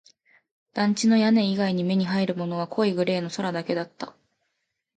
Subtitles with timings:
[0.73, 4.15] 団地の屋根以外に目に入るものは濃いグレーの空だけだった